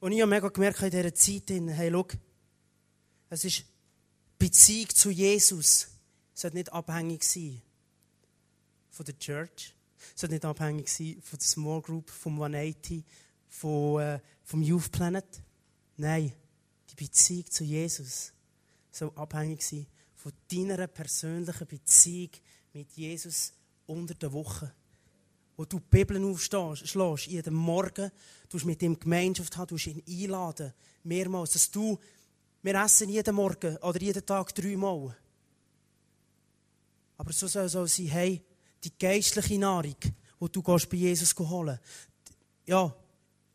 [0.00, 2.06] Und ich habe mega gemerkt in dieser Zeit, hey, schau,
[3.30, 3.64] es ist
[4.38, 5.88] Beziehung zu Jesus.
[6.34, 7.62] Es sollte nicht abhängig sein
[8.90, 9.74] von der Church.
[10.14, 13.04] Es sollte nicht abhängig sein von der Small Group, vom 180,
[13.48, 15.42] von, äh, vom Youth Planet.
[15.96, 16.32] Nein,
[16.90, 18.32] die Beziehung zu Jesus
[18.90, 22.30] soll abhängig sein von deiner persönlichen Beziehung
[22.72, 23.52] mit Jesus
[23.86, 24.72] unter der Woche.
[25.56, 28.10] Wo du die Bibel aufschlägst, jeden Morgen,
[28.48, 30.72] du mit ihm Gemeinschaft haben, du ihn einladen,
[31.04, 31.98] mehrmals, dass du,
[32.62, 35.16] wir essen jeden Morgen oder jeden Tag dreimal.
[37.16, 38.42] Aber so soll es auch sein, hey,
[38.82, 41.78] die geistliche Nahrung, die du bei Jesus holen
[42.66, 42.94] ja,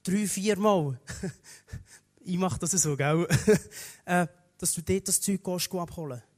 [0.04, 1.00] drei, vier Mal.
[2.20, 3.28] ich mache das so, gell?
[4.06, 4.28] Äh,
[4.60, 6.36] dass du dort das Zeug abholen gehst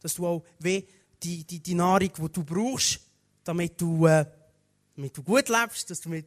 [0.00, 0.86] dass du auch wie
[1.22, 3.00] die, die, die Nahrung, die du brauchst,
[3.44, 4.26] damit du, äh,
[4.96, 6.26] damit du gut lebst, dass du mit,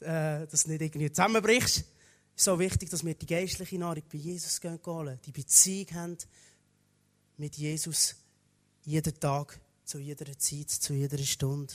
[0.00, 1.84] äh, dass nicht irgendwie zusammenbrichst.
[2.38, 6.18] Ist so wichtig, dass wir die geistliche Nahrung bei Jesus holen, die Beziehung haben
[7.36, 8.14] mit Jesus
[8.84, 11.74] jeden Tag, zu jeder Zeit, zu jeder Stunde.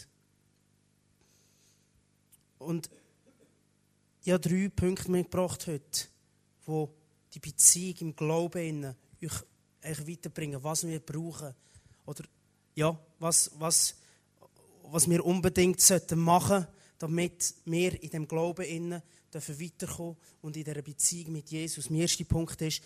[2.59, 2.89] Und
[4.23, 6.07] ich habe drei Punkte mitgebracht heute,
[6.65, 6.95] wo
[7.33, 9.43] die Beziehung im Glauben euch
[9.81, 11.53] eigentlich weiterbringen, was wir brauchen.
[12.05, 12.23] Oder
[12.73, 13.97] ja, was, was,
[14.83, 16.65] was wir unbedingt sollten machen
[17.03, 19.01] damit wir in dem Glauben innen
[19.33, 21.89] dürfen weiterkommen und in dieser Beziehung mit Jesus.
[21.89, 22.81] Mein erster Punkt ist,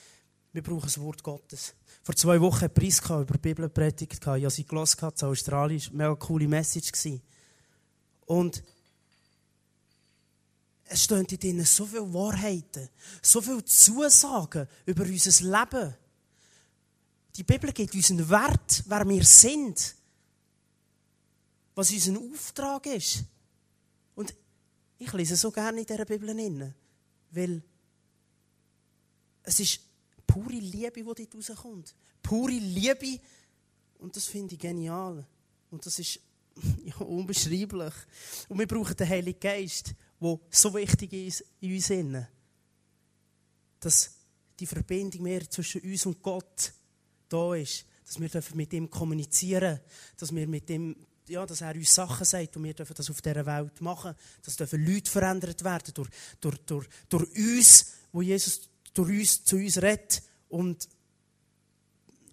[0.54, 1.76] wir brauchen das Wort Gottes.
[2.02, 4.14] Vor zwei Wochen hat Priska über die Bibel predigt.
[4.20, 5.78] Ich habe sie gelesen, in Australien.
[5.78, 6.92] Das war eine mega coole Message.
[8.26, 8.64] Und
[10.86, 12.90] es stehen in ihnen so viele Wahrheiten,
[13.22, 15.96] so viele Zusagen über unser Leben.
[17.36, 19.96] Die Bibel gibt uns einen Wert, wer wir sind.
[21.76, 23.26] Was unser Auftrag ist.
[24.18, 24.34] Und
[24.98, 26.74] ich lese so gerne in dieser Bibel hin,
[27.30, 27.62] weil
[29.44, 29.80] es ist
[30.26, 31.94] pure Liebe, die dort rauskommt.
[32.24, 33.22] Pure Liebe.
[34.00, 35.24] Und das finde ich genial.
[35.70, 36.20] Und das ist
[36.84, 37.94] ja, unbeschreiblich.
[38.50, 42.28] Und wir brauchen den Heiligen Geist, wo so wichtig ist in uns innen.
[43.80, 44.16] Dass
[44.60, 46.74] die Verbindung mehr zwischen uns und Gott
[47.30, 47.86] da ist.
[48.04, 49.80] Dass wir mit ihm kommunizieren
[50.18, 50.96] dass wir mit ihm
[51.30, 54.16] ja, dass er uns Sachen sagt und wir dürfen das auf dieser Welt machen.
[54.44, 56.10] Dass dürfen Leute verändert werden durch,
[56.40, 60.88] durch, durch, durch uns, wo Jesus durch uns zu uns redet und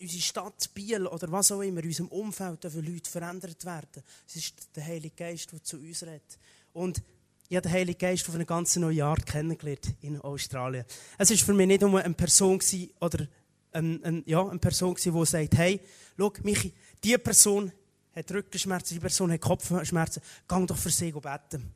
[0.01, 4.03] unsere Stadt Biel oder was auch immer, in unserem Umfeld dürfen Leute verändert werden.
[4.27, 6.39] Es ist der Heilige Geist, der zu uns redet.
[6.73, 7.03] Und
[7.49, 10.85] ich habe den Heiligen Geist auf eine ganz neue Art kennengelernt in Australien.
[11.19, 12.61] Es war für mich nicht nur eine Person
[13.01, 13.27] oder
[13.73, 15.81] eine, eine, ja, eine Person, die sagt, hey,
[16.17, 17.73] schau, Michi, diese Person
[18.15, 21.73] hat Rückenschmerzen, die Person hat Kopfschmerzen, geh doch für sie beten.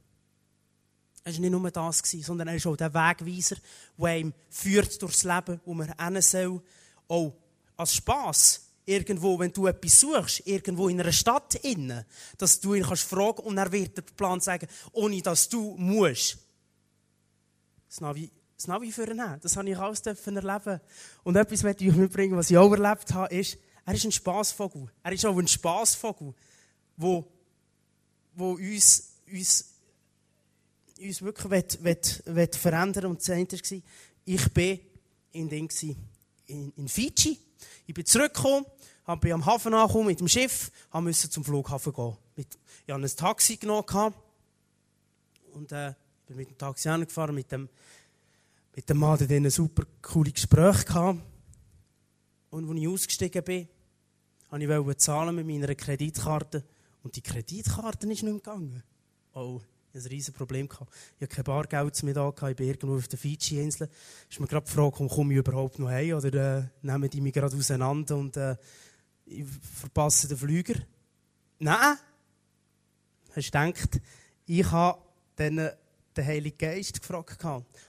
[1.24, 3.56] Es war nicht nur das, sondern er ist auch der Wegweiser,
[3.98, 6.62] der ihm führt durchs Leben, wo man hin soll.
[7.08, 7.34] Auch
[7.76, 8.64] als Spass.
[8.86, 12.06] Irgendwo, wenn du etwas suchst, irgendwo in einer Stadt innen,
[12.38, 16.38] dass du ihn kannst fragen und er wird den Plan sagen, ohne dass du musst.
[17.86, 20.80] Das Navi, das Navi für ihn Das habe ich alles erleben.
[21.22, 24.86] Und etwas möchte ich mitbringen, was ich auch erlebt habe, ist, er ist ein Spaßvogel.
[25.02, 26.34] Er ist auch ein Spaßvogel,
[26.98, 27.26] wo,
[28.34, 29.64] wo uns, uns,
[31.00, 33.82] uns wirklich will, will, will verändern Und das eine war,
[34.26, 34.80] ich bin
[35.32, 35.70] in, Ding,
[36.48, 37.38] in, in Fiji.
[37.86, 38.66] Ich bin zurückgekommen,
[39.20, 42.16] bin am Hafen angekommen mit dem Schiff, musste zum Flughafen gehen.
[42.36, 44.14] Ich hatte ein Taxi genommen
[45.54, 45.94] und äh,
[46.26, 47.70] bin mit dem Taxi angefahren, mit dem,
[48.76, 51.22] mit dem Mann, der ein super cooles Gespräch hatte.
[52.50, 53.68] Und als ich ausgestiegen bin,
[54.50, 56.64] wollte ich zahlen mit meiner Kreditkarte
[57.02, 58.82] und die Kreditkarte ist nicht mehr gegangen.
[59.34, 59.60] Oh,
[59.92, 60.66] ich hatte ein riesiges Problem.
[60.66, 63.88] Ich hatte kein Bargeld mehr da, ich bin irgendwo auf der Fidschi-Insel.
[64.28, 67.32] ist mir gerade die Frage, komme ich überhaupt noch heim oder äh, nehmen die mich
[67.32, 68.56] gerade auseinander und äh,
[69.26, 70.74] ich verpasse den Flüger?
[71.58, 71.96] Nein!
[73.34, 74.00] Hast du gedacht,
[74.46, 74.98] ich habe
[75.36, 75.70] dann
[76.16, 77.38] den Heiligen Geist gefragt.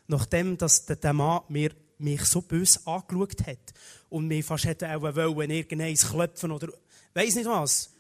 [0.08, 3.74] Nachdem dass der Mann mir mich so böse angeschaut hat
[4.10, 6.70] und mich fast hätte auch wollen, irgendeins klopfen oder
[7.14, 7.92] weiss nicht was.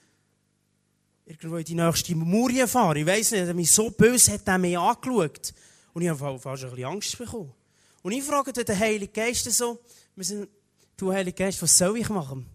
[1.25, 2.97] Irgendwo in die nächste Murie fahren.
[2.97, 5.53] Ich weiss nicht, mich so böse hat er mich angeschaut.
[5.93, 7.53] Und ich habe fast ein bisschen Angst bekommen.
[8.01, 9.79] Und ich frage den Heiligen Geist so,
[10.15, 10.49] wir sind,
[10.97, 12.45] du Heiliger Geist, was soll ich machen?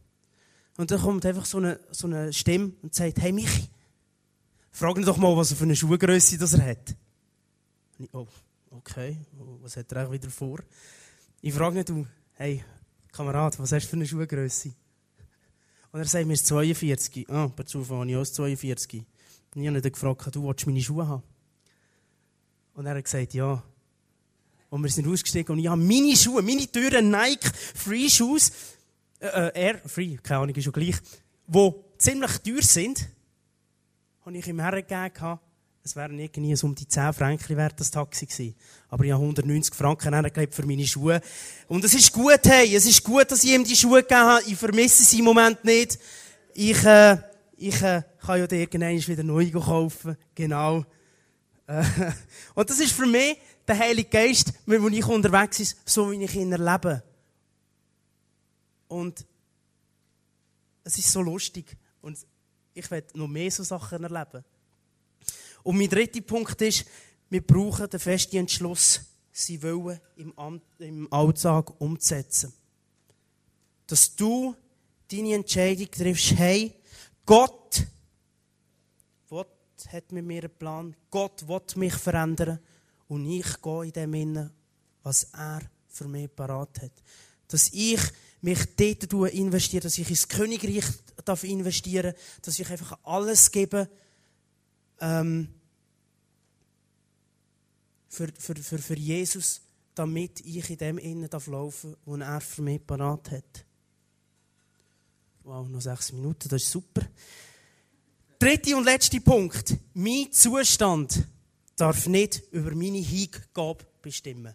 [0.77, 3.69] Und dann kommt einfach so eine, so eine Stimme und sagt, hey Michi,
[4.73, 6.97] frag ihn doch mal, was er für eine Schuhgröße das er hat.
[7.99, 8.27] Und ich, oh,
[8.71, 9.19] okay,
[9.63, 10.59] was hat er eigentlich wieder vor?
[11.47, 12.65] Ich frage nicht, du, hey,
[13.13, 14.73] Kamerad, was hast du für eine Schuhgröße?
[15.93, 17.29] Und er sagt mir, 42.
[17.29, 19.05] Ah, per Zufall habe ich auch 42.
[19.55, 21.23] Und ich habe ihn gefragt, du willst meine Schuhe haben?
[22.73, 23.63] Und er hat gesagt, ja.
[24.71, 28.51] Und wir sind ausgestiegen und ich habe meine Schuhe, meine Türen Nike Free Shoes,
[29.21, 30.97] äh, äh, Air, Free, keine Ahnung, ist schon gleich,
[31.47, 33.07] die ziemlich teuer sind,
[34.25, 35.41] habe ich ihm hergegeben
[35.85, 38.55] es wären irgendwie so um die 10 Franken wert das Taxi gewesen.
[38.89, 41.21] Aber ich habe 190 Franken hergelegt für meine Schuhe.
[41.69, 44.45] Und es ist gut, hey, es ist gut, dass ich ihm die Schuhe gegeben habe.
[44.47, 45.99] Ich vermisse sie im Moment nicht.
[46.55, 47.19] Ich, äh,
[47.59, 50.17] ich äh, kann ja irgendwann wieder neu kaufen.
[50.35, 50.87] Genau.
[51.67, 51.85] Äh,
[52.55, 53.37] und das ist für mich
[53.69, 57.03] der Heilige Geist, wenn ich unterwegs ist, so wie ich ihn erlebe.
[58.89, 59.27] Und
[60.83, 61.77] es ist so lustig.
[62.01, 62.17] Und
[62.73, 64.45] ich werde noch mehr so Sachen erleben.
[65.65, 66.85] Und mein dritter Punkt ist,
[67.31, 69.01] wir brauchen den festen Entschluss,
[69.33, 70.33] sie wollen im,
[70.79, 72.53] im Alltag umzusetzen.
[73.87, 74.55] Dass du
[75.11, 76.75] deine Entscheidung triffst, hey,
[77.27, 77.83] Gott,
[79.29, 79.49] Gott
[79.89, 82.61] hat mit mir einen Plan, Gott will mich verändern
[83.09, 84.51] und ich gehe in dem Innen,
[85.03, 87.03] was er für mich parat hat.
[87.49, 88.01] Dass ich
[88.43, 90.85] mich dort investiere, dass ich ins Königreich
[91.43, 93.89] investieren darf, dass ich einfach alles gebe,
[95.05, 95.49] ähm,
[98.09, 99.61] für, für, für, für Jesus,
[99.95, 103.65] damit ich in dem Innen laufen darf, wo er für mich parat hat.
[105.43, 107.07] Wow, noch sechs Minuten, das ist super.
[108.39, 109.77] Dritter und letzter Punkt.
[109.93, 111.27] Mein Zustand
[111.77, 114.55] darf nicht über meine Hingabe bestimmen.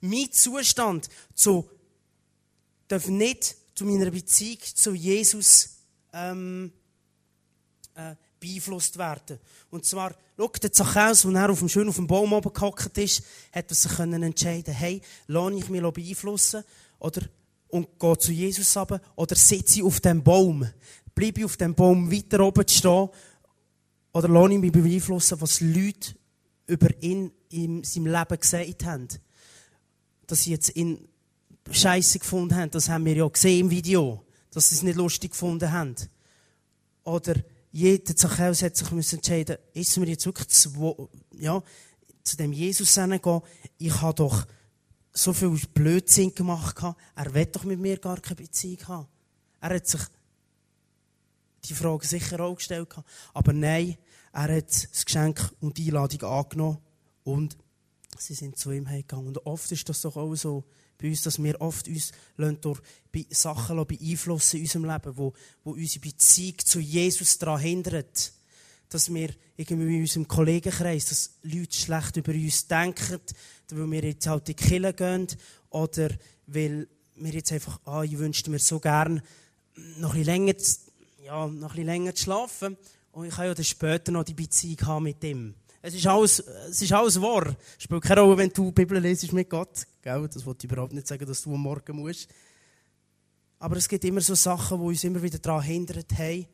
[0.00, 1.70] Mein Zustand zu,
[2.88, 5.78] darf nicht zu meiner Beziehung zu Jesus
[6.12, 6.72] ähm,
[7.94, 9.38] äh, beeinflusst werden.
[9.70, 12.96] Und zwar, schau, der Zachäus, als er auf dem, schön auf dem Baum oben gehockt
[12.98, 16.64] ist, hat er sich können entscheiden hey, lass ich mich beeinflussen
[16.98, 17.22] oder,
[17.68, 20.68] und gehe zu Jesus runter, oder sitze ich auf dem Baum,
[21.14, 23.08] bleibe ich auf dem Baum weiter oben stehen,
[24.12, 26.14] oder lass ich mich beeinflussen, was Leute
[26.66, 29.08] über ihn in seinem Leben gesagt haben.
[30.26, 31.08] Dass sie jetzt ihn
[31.70, 35.32] Scheiße gefunden haben, das haben wir ja gesehen im Video, dass sie es nicht lustig
[35.32, 35.94] gefunden haben.
[37.04, 37.34] Oder
[37.76, 40.94] jeder Zachäus hat sich entscheiden ist mir jetzt wirklich zwei,
[41.38, 41.62] ja,
[42.22, 43.40] zu dem Jesus gehen,
[43.76, 44.46] ich habe doch
[45.12, 46.76] so viel Blödsinn gemacht,
[47.14, 49.08] er will doch mit mir gar keine Beziehung haben.
[49.60, 50.00] Er hat sich
[51.64, 52.88] die Frage sicher auch gestellt.
[53.34, 53.98] Aber nein,
[54.32, 56.78] er hat das Geschenk und die Einladung angenommen
[57.24, 57.58] und
[58.18, 59.28] sie sind zu ihm gegangen.
[59.28, 60.64] Und oft ist das doch auch so
[60.98, 62.12] bei uns, dass wir oft uns
[62.60, 62.80] durch
[63.30, 65.32] Sachen beeinflussen in unserem Leben, wo,
[65.64, 68.32] wo unsere Beziehung zu Jesus daran hindert.
[68.88, 73.20] Dass wir irgendwie in unserem Kollegenkreis, dass Leute schlecht über uns denken,
[73.70, 75.26] weil wir jetzt halt in die Kirche gehen
[75.70, 76.10] oder
[76.46, 79.22] weil wir jetzt einfach, ah, ich wünschte mir so gern
[79.98, 80.54] noch ein länger
[81.26, 82.76] ja, noch ein länger zu schlafen.
[83.10, 85.54] Und ich kann ja dann später noch die Beziehung haben mit ihm.
[85.86, 87.54] Es ist alles, es ist alles wahr.
[87.78, 89.86] Es spielt keine Rolle, wenn du die Bibel lesest mit Gott.
[90.02, 90.28] Gell?
[90.34, 92.26] Das wollte ich überhaupt nicht sagen, dass du am Morgen musst.
[93.60, 96.48] Aber es gibt immer so Sachen, die uns immer wieder daran hindern, hey,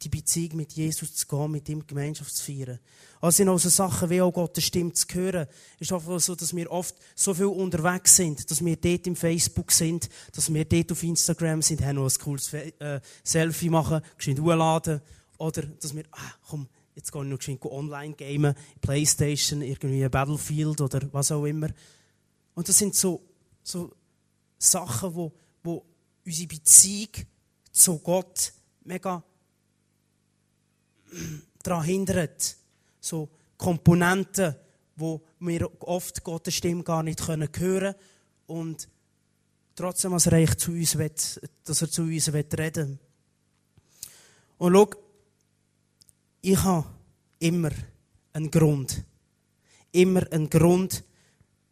[0.00, 2.80] die Beziehung mit Jesus zu gehen, mit ihm Gemeinschaft zu feiern.
[3.20, 5.46] Also sind auch so Sachen wie auch Gottes Stimme zu hören.
[5.76, 9.14] Es ist einfach so, dass wir oft so viel unterwegs sind, dass wir dort im
[9.14, 14.00] Facebook sind, dass wir dort auf Instagram sind, haben noch ein cooles äh, Selfie machen,
[14.16, 15.00] geschwind hochladen.
[15.42, 20.80] Oder, dass wir, ah, komm, jetzt gehen wir noch geschwind online gamen, Playstation, irgendwie Battlefield
[20.80, 21.68] oder was auch immer.
[22.54, 23.20] Und das sind so,
[23.60, 23.92] so
[24.56, 25.32] Sachen, wo,
[25.64, 25.84] wo
[26.24, 27.08] unsere Beziehung
[27.72, 28.52] zu Gott
[28.84, 29.24] mega
[31.64, 32.56] daran hindert.
[33.00, 34.54] So Komponenten,
[34.94, 37.96] wo wir oft Gottes Stimme gar nicht hören können
[38.46, 38.88] und
[39.74, 41.10] trotzdem, als er zu uns will,
[41.64, 43.00] dass er zu uns will reden
[44.58, 45.01] Und schau,
[46.42, 46.86] ich habe
[47.38, 47.70] immer
[48.32, 49.02] einen Grund.
[49.92, 51.04] Immer einen Grund,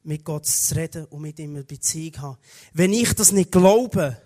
[0.03, 2.39] mit Gott zu reden und mit ihm eine Beziehung zu haben.
[2.73, 4.17] Wenn ich das nicht glaube,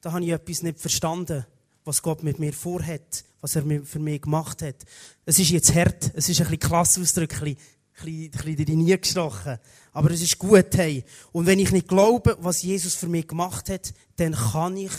[0.00, 1.44] dann habe ich etwas nicht verstanden
[1.84, 4.76] was Gott mit mir vorhat, was er für mich gemacht hat.
[5.26, 7.56] Es ist jetzt hart, es ist ein bisschen klasse Ausdruck, ein
[7.94, 9.58] bisschen, ein bisschen in die nie gestochen.
[9.92, 11.04] Aber es ist gut, hey.
[11.32, 14.92] Und wenn ich nicht glaube, was Jesus für mich gemacht hat, dann kann ich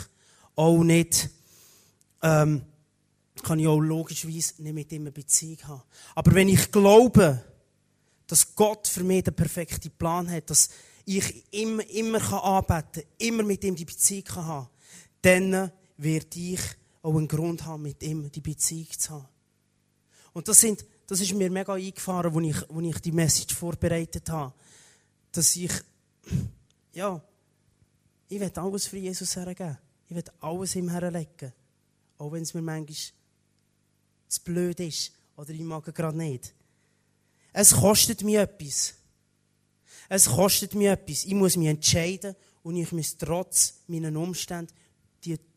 [0.56, 1.30] auch nicht,
[2.22, 2.62] ähm,
[3.44, 5.84] kann ich auch logischerweise nicht mit ihm eine Beziehung haben.
[6.16, 7.44] Aber wenn ich glaube,
[8.28, 10.70] dass Gott für mich den perfekten Plan hat, dass
[11.06, 14.70] ich immer, immer anbeten kann, immer mit ihm die Beziehung kann haben,
[15.22, 16.60] dann werde ich
[17.02, 19.28] auch einen Grund haben, mit ihm die Beziehung zu haben.
[20.34, 24.30] Und das, sind, das ist mir mega eingefahren, als ich, als ich die Message vorbereitet
[24.30, 24.54] habe.
[25.32, 25.72] Dass ich,
[26.94, 27.22] ja,
[28.28, 29.78] ich will alles für Jesus hergeben.
[30.08, 31.54] Ich will alles ihm herlegen.
[32.18, 32.98] Auch wenn es mir manchmal
[34.28, 36.54] zu blöd ist oder ich mag gerade nicht.
[37.54, 38.96] Es kostet mir etwas.
[40.10, 41.26] Es kostet mir etwas.
[41.26, 44.74] Ich muss mich entscheiden und ich muss trotz meinen Umständen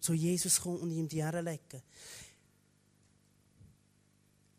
[0.00, 1.82] zu Jesus kommen und ihm die Ehre legen.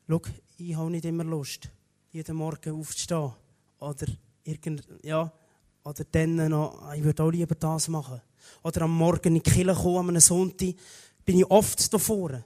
[0.08, 0.22] Schau,
[0.58, 1.70] ich habe nicht immer Lust,
[2.12, 3.32] jeden Morgen aufzustehen.
[3.80, 4.08] Oder,
[4.44, 5.32] irgend, ja,
[5.84, 8.22] oder dann noch, ah, ich würde auch lieber das machen.
[8.64, 10.76] Oder am Morgen in die Kirche kommen, an einem Sonntag,
[11.24, 12.44] bin ich oft davor.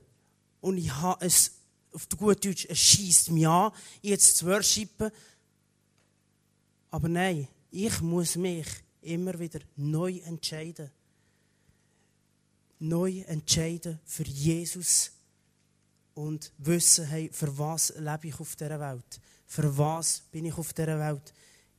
[0.63, 1.51] Und ich habe es,
[1.91, 3.71] auf gut Deutsch, es schießt mich an,
[4.01, 5.11] jetzt zu worshipen.
[6.89, 8.67] Aber nein, ich muss mich
[9.01, 10.89] immer wieder neu entscheiden
[12.83, 15.11] neu entscheiden für Jesus
[16.13, 19.21] und wissen, hey, für was lebe ich auf dieser Welt?
[19.45, 21.33] Für was bin ich auf dieser Welt?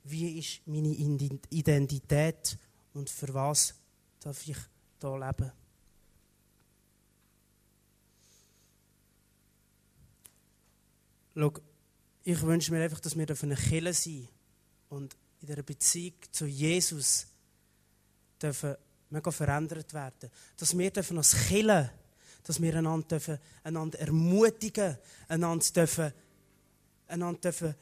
[0.04, 2.58] Wie ist meine Identität
[2.94, 3.74] und für was
[4.20, 4.56] darf ich
[5.00, 5.52] hier leben?
[11.36, 11.52] Schau,
[12.22, 14.28] ich wünsche mir einfach, dass wir eine Kille sein
[14.88, 17.26] und in dieser Beziehung zu Jesus
[18.40, 18.76] dürfen
[19.10, 20.30] mega verändert werden.
[20.56, 21.90] Dass wir dürfen als Killer,
[22.44, 24.96] dass wir einander, dürfen, einander ermutigen,
[25.28, 26.12] einander dürfen,
[27.08, 27.74] einander dürfen ähm,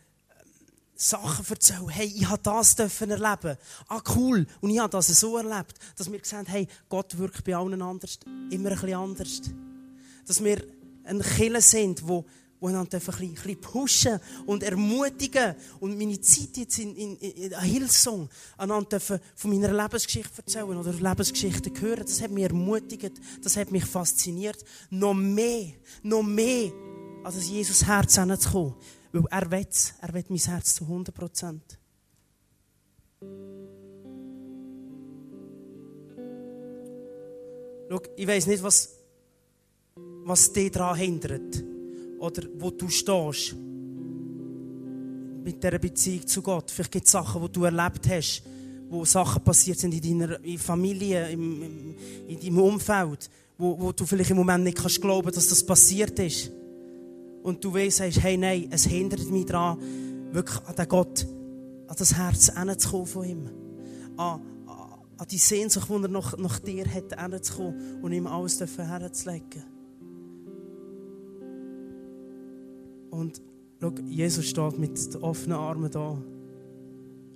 [0.96, 1.88] Sachen erzählen.
[1.90, 3.58] Hey, ich habe das dürfen erleben.
[3.88, 4.46] Ah, cool.
[4.60, 8.18] Und ich habe das so erlebt, dass wir haben, hey, Gott wirkt bei allen anders,
[8.50, 9.42] immer ein bisschen anders.
[10.26, 10.64] Dass wir
[11.04, 12.24] ein Killer sind, wo
[12.62, 15.56] und einander ein bisschen, ein bisschen pushen und ermutigen.
[15.80, 21.80] Und meine Zeit jetzt in, in, in Hillsong, einander von meiner Lebensgeschichte erzählen oder Lebensgeschichten
[21.80, 25.72] hören, das hat mich ermutigt, das hat mich fasziniert, noch mehr,
[26.04, 26.70] noch mehr
[27.24, 28.74] an das Jesus Herz hinzukommen.
[29.10, 29.66] Weil er will
[30.00, 31.78] er will mein Herz zu 100 Prozent.
[37.90, 38.88] Schau, ich weiß nicht, was,
[39.96, 41.71] was dich daran hindert
[42.22, 43.56] oder wo du stehst
[45.44, 46.70] mit dieser Beziehung zu Gott.
[46.70, 48.44] Vielleicht gibt es Sachen, die du erlebt hast,
[48.88, 51.96] wo Sachen passiert sind in deiner Familie, im, im,
[52.28, 56.16] in deinem Umfeld, wo, wo du vielleicht im Moment nicht kannst glauben, dass das passiert
[56.20, 56.52] ist.
[57.42, 59.78] und du weißt, sagst, hey, nein, es hindert mich daran,
[60.30, 61.26] wirklich an den Gott,
[61.88, 63.50] an das Herz hinzukommen von ihm.
[64.16, 64.40] An,
[65.18, 69.71] an, die Sehnsucht, die er nach, nach dir hat, hinzukommen und ihm alles herzulegen.
[73.12, 73.42] Und
[73.78, 76.16] schau, Jesus steht mit offenen Armen da.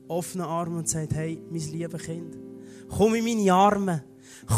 [0.09, 2.39] Offenen Armen und sagt, hey, mein liebes Kind,
[2.89, 4.05] komm in meine Arme.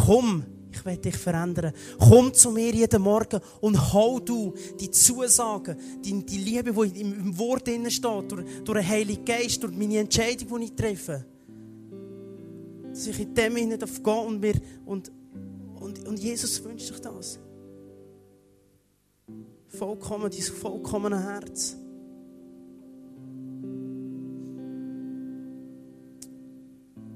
[0.07, 1.73] Komm, ich werde dich verändern.
[1.99, 7.37] Komm zu mir jeden Morgen und hol du die Zusagen, die, die Liebe, die im
[7.37, 11.25] Wort drin steht, durch, durch den Heiligen Geist, durch meine Entscheidung, die ich treffe.
[12.91, 14.45] Dass ich in dem hinein darf und,
[14.87, 15.13] und,
[15.81, 17.41] und, und Jesus wünscht sich das.
[19.69, 21.77] Vollkommen, dein vollkommene Herz.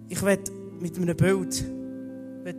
[0.09, 1.65] Ich werde mit einem Bild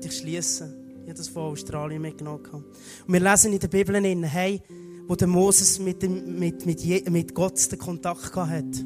[0.06, 0.74] ich schließen.
[1.04, 2.46] Ich habe das von Australien mitgenommen.
[2.54, 4.62] Und wir lesen in der Bibel, hey,
[5.08, 8.86] wo der Moses mit, dem, mit, mit, mit Gott den Kontakt hatte.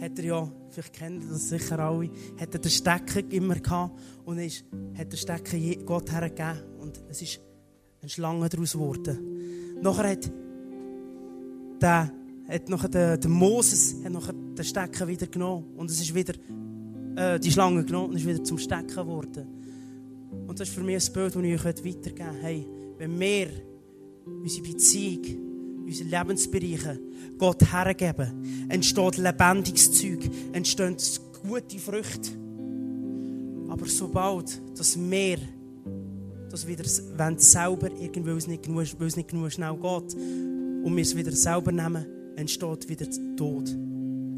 [0.00, 4.38] Hat er ja, vielleicht kennen das sicher alle, hat er den Stecker immer gehabt und
[4.38, 4.64] ist,
[4.96, 7.40] hat den Stecker Gott hergegeben und es ist
[8.04, 9.78] eine Schlange daraus geworden.
[9.80, 10.30] Nachher hat
[11.80, 12.12] der,
[12.48, 16.34] hat nachher der, der Moses hat nachher den Stecker wieder genommen und es ist wieder
[17.16, 19.46] äh, die Schlange genommen und ist wieder zum Stecken geworden.
[20.46, 22.42] Und das ist für mich ein Bild, das ich euch weitergeben möchte.
[22.42, 22.66] Hey,
[22.98, 23.48] wenn wir
[24.26, 27.00] unsere Beziehung, unsere Lebensbereiche
[27.38, 30.96] Gott hergeben, entsteht lebendiges Zeug, entstehen
[31.48, 32.30] gute Früchte.
[33.68, 35.38] Aber sobald, dass wir
[36.54, 36.84] dass wieder
[37.16, 41.02] wenn selber irgendwie, weil es nicht genug, weil es nicht genug schnell geht, und wir
[41.02, 43.68] es wieder selber nehmen, entsteht wieder Tod.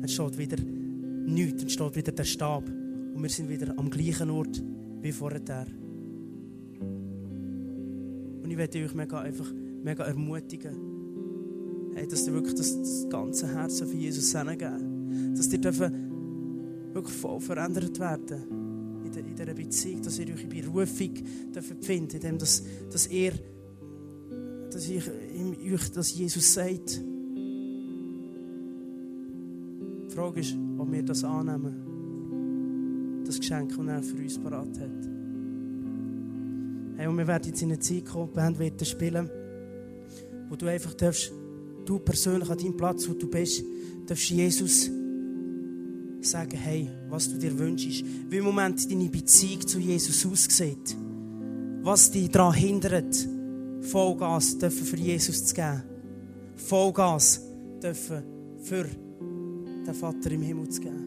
[0.01, 2.63] Entsteht wieder nichts, entsteht wieder der Stab.
[2.67, 4.63] Und wir sind wieder am gleichen Ort
[5.03, 5.67] wie vorher.
[6.81, 9.53] Und ich werde euch mega, einfach
[9.85, 15.63] mega ermutigen, hey, dass ihr wirklich das, das ganze Herz für Jesus hingeben Dass ihr
[15.63, 18.66] wirklich voll verändert werden
[19.15, 21.11] in dieser Beziehung, dass ihr eure Berufung
[21.81, 23.33] findet, indem dass, dass ihr,
[24.71, 25.03] dass ich
[25.73, 27.01] euch, dass Jesus sagt.
[30.09, 33.23] Die Frage ist, ob wir das annehmen.
[33.25, 35.09] Das Geschenk, das er für uns parat hat.
[36.97, 39.29] Hey, und wir werden jetzt in eine Zeit kommen, die Band wird spielen,
[40.49, 41.31] wo du einfach darfst,
[41.85, 43.63] du persönlich an deinem Platz, wo du bist,
[44.07, 44.91] darfst Jesus
[46.27, 50.97] sagen, hey, was du dir wünschst, wie im Moment deine Beziehung zu Jesus aussieht,
[51.83, 53.29] was dich daran hindert,
[53.81, 55.83] Vollgas dürfen für Jesus zu geben,
[56.57, 57.41] Vollgas
[57.83, 58.23] dürfen
[58.61, 61.07] für den Vater im Himmel zu geben.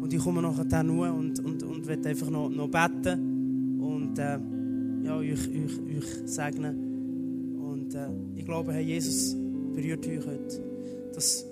[0.00, 4.18] Und ich komme nachher dann nur und, und, und werde einfach noch, noch beten und
[4.18, 4.38] äh,
[5.04, 7.56] ja, euch, euch, euch segnen.
[7.58, 9.34] Und äh, ich glaube, Herr Jesus
[9.74, 10.62] berührt euch heute,
[11.14, 11.46] dass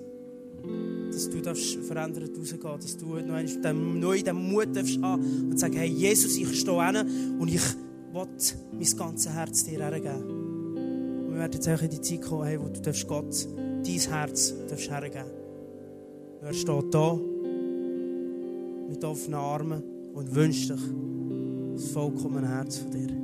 [1.11, 5.75] dass du darfst verändert rausgehen dass du noch einmal neu den Mut darfst und sagen,
[5.75, 7.61] hey Jesus, ich stehe hin und ich
[8.13, 8.27] will
[8.71, 10.23] mein ganzes Herz dir hergeben.
[11.25, 13.99] Und wir werden jetzt auch in die Zeit kommen, hey, wo du darfst Gott dein
[13.99, 15.31] Herz darfst hergeben.
[16.41, 17.19] Er steht da
[18.89, 19.83] mit offenen Armen
[20.13, 20.81] und wünscht dich
[21.73, 23.22] das vollkommene Herz von dir.